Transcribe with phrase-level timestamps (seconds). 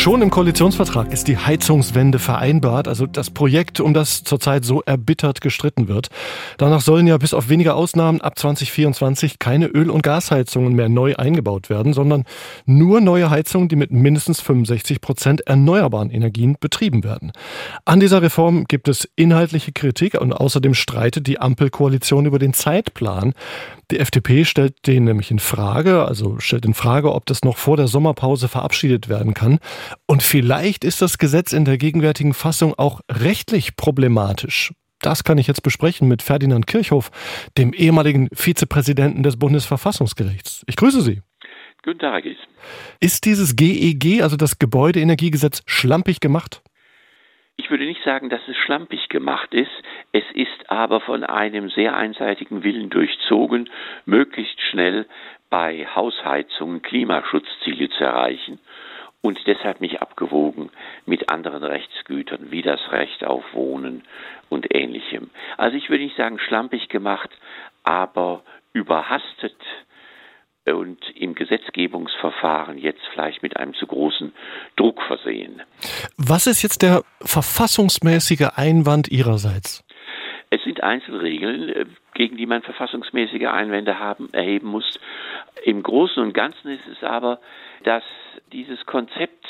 [0.00, 5.42] Schon im Koalitionsvertrag ist die Heizungswende vereinbart, also das Projekt, um das zurzeit so erbittert
[5.42, 6.08] gestritten wird.
[6.56, 11.16] Danach sollen ja bis auf wenige Ausnahmen ab 2024 keine Öl- und Gasheizungen mehr neu
[11.16, 12.24] eingebaut werden, sondern
[12.64, 17.32] nur neue Heizungen, die mit mindestens 65 Prozent erneuerbaren Energien betrieben werden.
[17.84, 23.34] An dieser Reform gibt es inhaltliche Kritik und außerdem streitet die Ampelkoalition über den Zeitplan.
[23.90, 27.76] Die FDP stellt den nämlich in Frage, also stellt in Frage, ob das noch vor
[27.76, 29.58] der Sommerpause verabschiedet werden kann.
[30.06, 34.72] Und vielleicht ist das Gesetz in der gegenwärtigen Fassung auch rechtlich problematisch.
[35.00, 37.10] Das kann ich jetzt besprechen mit Ferdinand Kirchhoff,
[37.56, 40.62] dem ehemaligen Vizepräsidenten des Bundesverfassungsgerichts.
[40.66, 41.22] Ich grüße Sie.
[41.82, 42.24] Guten Tag.
[43.00, 46.62] Ist dieses GEG, also das Gebäudeenergiegesetz, schlampig gemacht?
[47.56, 49.70] Ich würde nicht sagen, dass es schlampig gemacht ist.
[50.12, 53.70] Es ist aber von einem sehr einseitigen Willen durchzogen,
[54.04, 55.06] möglichst schnell
[55.48, 58.60] bei Hausheizungen Klimaschutzziele zu erreichen
[59.22, 60.70] und deshalb nicht abgewogen
[61.06, 64.02] mit anderen Rechtsgütern wie das Recht auf Wohnen
[64.48, 65.30] und ähnlichem.
[65.56, 67.30] Also ich würde nicht sagen schlampig gemacht,
[67.82, 69.56] aber überhastet
[70.66, 74.32] und im Gesetzgebungsverfahren jetzt vielleicht mit einem zu großen
[74.76, 75.62] Druck versehen.
[76.16, 79.84] Was ist jetzt der verfassungsmäßige Einwand Ihrerseits?
[80.50, 84.98] Es sind Einzelregeln, äh, gegen die man verfassungsmäßige Einwände haben, erheben muss.
[85.64, 87.40] Im Großen und Ganzen ist es aber,
[87.84, 88.02] dass
[88.52, 89.46] dieses Konzept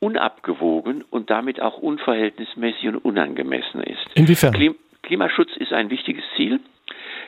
[0.00, 4.04] unabgewogen und damit auch unverhältnismäßig und unangemessen ist.
[4.14, 4.52] Inwiefern?
[5.02, 6.60] Klimaschutz ist ein wichtiges Ziel.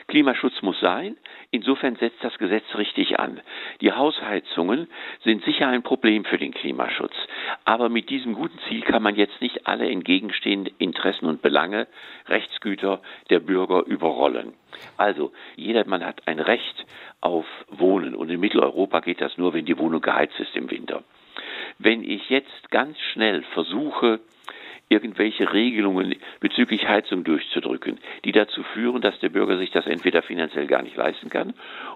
[0.07, 1.17] Klimaschutz muss sein.
[1.51, 3.41] Insofern setzt das Gesetz richtig an.
[3.81, 4.87] Die Hausheizungen
[5.23, 7.13] sind sicher ein Problem für den Klimaschutz.
[7.63, 11.87] Aber mit diesem guten Ziel kann man jetzt nicht alle entgegenstehenden Interessen und Belange,
[12.27, 14.53] Rechtsgüter der Bürger überrollen.
[14.97, 16.85] Also, jedermann hat ein Recht
[17.21, 18.15] auf Wohnen.
[18.15, 21.03] Und in Mitteleuropa geht das nur, wenn die Wohnung geheizt ist im Winter.
[21.79, 24.19] Wenn ich jetzt ganz schnell versuche,
[24.89, 30.67] irgendwelche Regelungen bezüglich Heizung durchzudrücken, die dazu führen, dass der Bürger sich das entweder finanziell
[30.67, 31.53] gar nicht leisten kann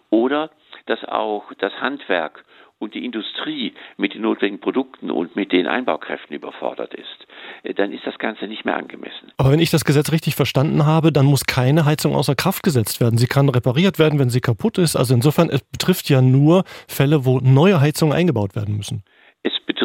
[0.10, 0.50] oder
[0.86, 2.44] dass auch das Handwerk
[2.80, 7.28] und die Industrie mit den notwendigen Produkten und mit den Einbaukräften überfordert ist,
[7.64, 9.32] äh, dann ist das Ganze nicht mehr angemessen.
[9.38, 13.02] Aber wenn ich das Gesetz richtig verstanden habe, dann muss keine Heizung außer Kraft gesetzt
[13.02, 13.18] werden.
[13.18, 14.96] Sie kann repariert werden, wenn sie kaputt ist.
[14.96, 19.04] Also insofern, es betrifft ja nur Fälle, wo neue Heizungen eingebaut werden müssen.
[19.44, 19.79] Es betrifft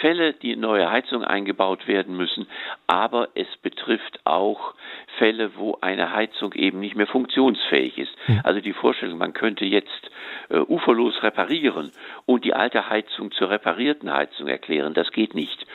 [0.00, 2.46] Fälle, die in neue Heizungen eingebaut werden müssen,
[2.86, 4.74] aber es betrifft auch
[5.18, 8.14] Fälle, wo eine Heizung eben nicht mehr funktionsfähig ist.
[8.42, 10.10] Also die Vorstellung, man könnte jetzt
[10.48, 11.92] äh, uferlos reparieren
[12.26, 15.66] und die alte Heizung zur reparierten Heizung erklären, das geht nicht.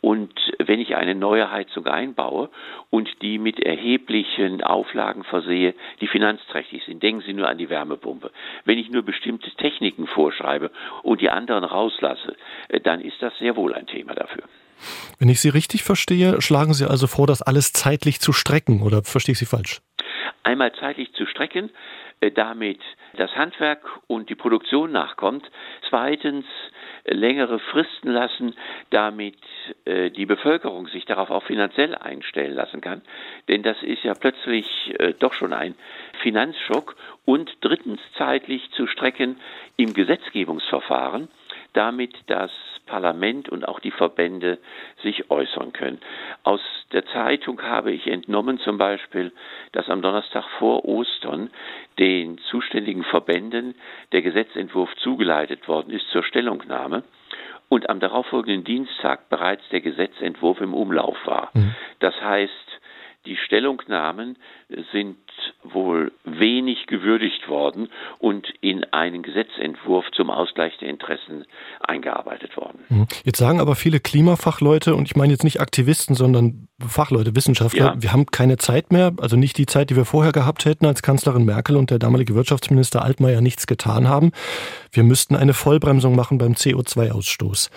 [0.00, 2.50] Und wenn ich eine neue Heizung einbaue
[2.90, 8.30] und die mit erheblichen Auflagen versehe, die finanzträchtig sind, denken Sie nur an die Wärmepumpe.
[8.64, 10.70] Wenn ich nur bestimmte Techniken vorschreibe
[11.02, 12.36] und die anderen rauslasse,
[12.68, 14.42] äh, dann ist das sehr wohl ein Thema dafür.
[15.18, 19.04] Wenn ich Sie richtig verstehe, schlagen Sie also vor, das alles zeitlich zu strecken, oder
[19.04, 19.80] verstehe ich Sie falsch?
[20.42, 21.70] Einmal zeitlich zu strecken,
[22.20, 22.80] äh, damit
[23.16, 25.50] das Handwerk und die Produktion nachkommt.
[25.88, 26.44] Zweitens
[27.04, 28.54] längere Fristen lassen,
[28.90, 29.38] damit
[29.84, 33.02] äh, die Bevölkerung sich darauf auch finanziell einstellen lassen kann.
[33.48, 34.66] Denn das ist ja plötzlich
[34.98, 35.74] äh, doch schon ein
[36.22, 36.96] Finanzschock.
[37.24, 39.40] Und drittens zeitlich zu strecken
[39.76, 41.28] im Gesetzgebungsverfahren,
[41.72, 42.50] damit das
[42.86, 44.58] Parlament und auch die Verbände
[45.02, 46.00] sich äußern können.
[46.44, 46.60] Aus
[46.92, 49.32] der Zeitung habe ich entnommen zum Beispiel,
[49.72, 51.50] dass am Donnerstag vor Ostern
[51.98, 53.74] den zuständigen Verbänden
[54.12, 57.02] der Gesetzentwurf zugeleitet worden ist zur Stellungnahme
[57.68, 61.50] und am darauffolgenden Dienstag bereits der Gesetzentwurf im Umlauf war.
[61.54, 61.74] Mhm.
[61.98, 62.80] Das heißt,
[63.26, 64.36] die Stellungnahmen
[64.92, 65.18] sind
[65.64, 71.44] wohl wenig gewürdigt worden und in einen Gesetzentwurf zum Ausgleich der Interessen
[71.80, 72.75] eingearbeitet worden.
[72.88, 73.06] Mhm.
[73.24, 77.94] Jetzt sagen aber viele Klimafachleute, und ich meine jetzt nicht Aktivisten, sondern Fachleute, Wissenschaftler, ja.
[77.98, 81.02] wir haben keine Zeit mehr, also nicht die Zeit, die wir vorher gehabt hätten, als
[81.02, 84.32] Kanzlerin Merkel und der damalige Wirtschaftsminister Altmaier nichts getan haben.
[84.92, 87.70] Wir müssten eine Vollbremsung machen beim CO2-Ausstoß.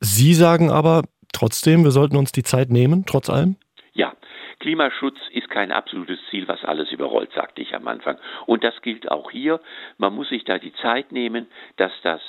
[0.00, 3.56] Sie sagen aber trotzdem, wir sollten uns die Zeit nehmen, trotz allem?
[3.94, 4.12] Ja,
[4.60, 8.18] Klimaschutz ist kein absolutes Ziel, was alles überrollt, sagte ich am Anfang.
[8.46, 9.60] Und das gilt auch hier.
[9.98, 12.20] Man muss sich da die Zeit nehmen, dass das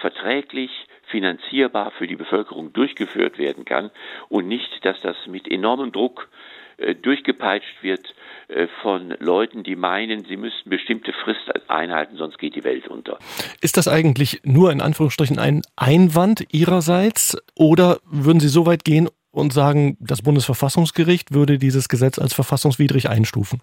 [0.00, 0.70] verträglich,
[1.14, 3.92] finanzierbar für die Bevölkerung durchgeführt werden kann
[4.28, 6.28] und nicht, dass das mit enormem Druck
[6.76, 8.12] äh, durchgepeitscht wird
[8.48, 13.20] äh, von Leuten, die meinen, sie müssten bestimmte Frist einhalten, sonst geht die Welt unter.
[13.60, 19.08] Ist das eigentlich nur in Anführungsstrichen ein Einwand Ihrerseits oder würden Sie so weit gehen
[19.30, 23.60] und sagen, das Bundesverfassungsgericht würde dieses Gesetz als verfassungswidrig einstufen?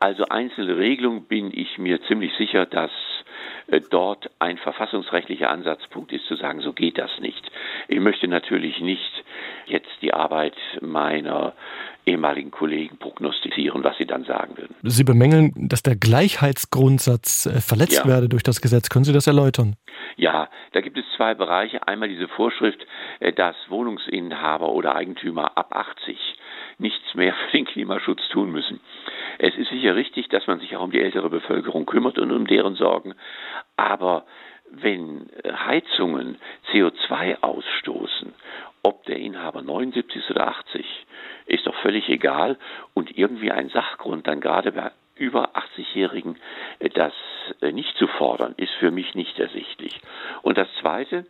[0.00, 2.90] Also einzelne Regelungen bin ich mir ziemlich sicher, dass
[3.90, 7.50] dort ein verfassungsrechtlicher Ansatzpunkt ist, zu sagen, so geht das nicht.
[7.88, 9.24] Ich möchte natürlich nicht
[9.66, 11.54] jetzt die Arbeit meiner
[12.06, 14.74] ehemaligen Kollegen prognostizieren, was sie dann sagen würden.
[14.82, 18.06] Sie bemängeln, dass der Gleichheitsgrundsatz äh, verletzt ja.
[18.06, 18.88] werde durch das Gesetz.
[18.88, 19.76] Können Sie das erläutern?
[20.16, 21.86] Ja, da gibt es zwei Bereiche.
[21.86, 22.84] Einmal diese Vorschrift,
[23.20, 26.18] äh, dass Wohnungsinhaber oder Eigentümer ab 80
[26.80, 28.80] nichts mehr für den Klimaschutz tun müssen.
[29.38, 32.46] Es ist sicher richtig, dass man sich auch um die ältere Bevölkerung kümmert und um
[32.46, 33.14] deren Sorgen.
[33.76, 34.24] Aber
[34.70, 36.38] wenn Heizungen
[36.72, 38.34] CO2 ausstoßen,
[38.82, 40.84] ob der Inhaber 79 oder 80,
[41.46, 42.56] ist doch völlig egal.
[42.94, 46.36] Und irgendwie ein Sachgrund dann gerade bei über 80-Jährigen
[46.94, 47.12] das
[47.60, 50.00] nicht zu fordern, ist für mich nicht ersichtlich.
[50.40, 51.26] Und das Zweite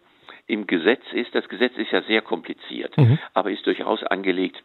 [0.46, 3.18] im Gesetz ist, das Gesetz ist ja sehr kompliziert, mhm.
[3.34, 4.62] aber ist durchaus angelegt,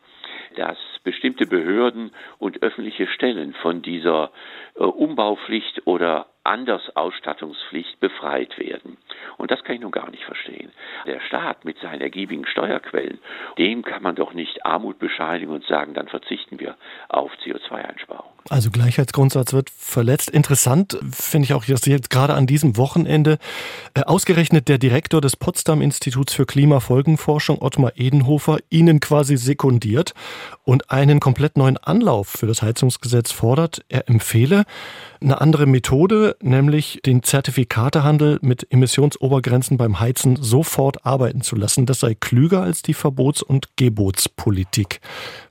[0.55, 4.31] dass bestimmte Behörden und öffentliche Stellen von dieser
[4.75, 8.97] äh, Umbaupflicht oder Andersausstattungspflicht befreit werden.
[9.37, 10.71] Und das kann ich nun gar nicht verstehen.
[11.05, 13.19] Der Staat mit seinen ergiebigen Steuerquellen,
[13.57, 16.75] dem kann man doch nicht Armut bescheinigen und sagen, dann verzichten wir
[17.09, 18.35] auf CO2-Einsparung.
[18.47, 20.29] Also Gleichheitsgrundsatz wird verletzt.
[20.29, 23.39] Interessant finde ich auch, dass jetzt gerade an diesem Wochenende
[23.95, 30.13] äh, ausgerechnet der Direktor des Potsdam Instituts für Klimafolgenforschung, Ottmar Edenhofer, Ihnen quasi sekundiert
[30.63, 33.83] und einen komplett neuen Anlauf für das Heizungsgesetz fordert.
[33.89, 34.65] Er empfehle
[35.21, 38.67] eine andere Methode, nämlich den Zertifikatehandel mit
[39.15, 41.85] Emissionsobergrenzen beim Heizen sofort arbeiten zu lassen.
[41.85, 44.99] Das sei klüger als die Verbots- und Gebotspolitik.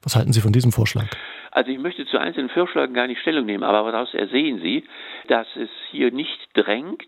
[0.02, 1.06] Was halten Sie von diesem Vorschlag?
[1.50, 4.84] Also ich möchte zu einzelnen Vorschlägen gar nicht Stellung nehmen, aber daraus ersehen Sie,
[5.28, 7.02] dass es hier nicht drängt,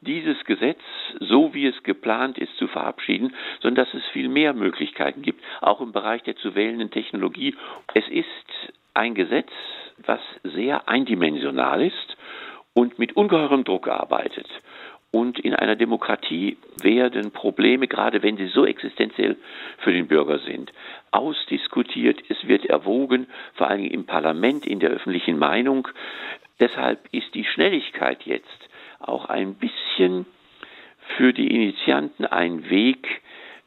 [0.00, 0.80] dieses Gesetz,
[1.20, 5.80] so wie es geplant ist, zu verabschieden, sondern dass es viel mehr Möglichkeiten gibt, auch
[5.80, 7.54] im Bereich der zu wählenden Technologie.
[7.94, 9.50] Es ist ein Gesetz,
[10.04, 12.16] was sehr eindimensional ist
[12.74, 14.48] und mit ungeheurem Druck arbeitet.
[15.14, 19.36] Und in einer Demokratie werden Probleme, gerade wenn sie so existenziell
[19.78, 20.72] für den Bürger sind,
[21.12, 22.20] ausdiskutiert.
[22.28, 25.86] Es wird erwogen, vor allem im Parlament, in der öffentlichen Meinung.
[26.58, 28.68] Deshalb ist die Schnelligkeit jetzt
[28.98, 30.26] auch ein bisschen
[31.16, 33.22] für die Initianten ein Weg,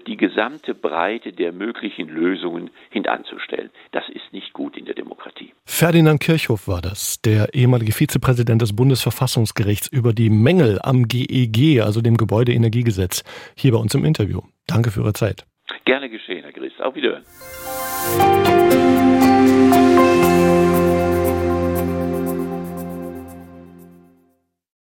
[0.07, 3.69] die gesamte Breite der möglichen Lösungen hintanzustellen.
[3.91, 5.53] Das ist nicht gut in der Demokratie.
[5.65, 11.81] Ferdinand Kirchhoff war das, der ehemalige Vizepräsident des Bundesverfassungsgerichts über die Mängel am GEG, e
[11.81, 13.23] also dem Gebäudeenergiegesetz,
[13.55, 14.41] hier bei uns im Interview.
[14.65, 15.45] Danke für Ihre Zeit.
[15.85, 16.73] Gerne geschehen, Herr Gries.
[16.79, 17.23] Auf Wiederhören.